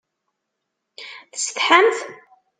[1.33, 1.99] Tsetḥamt?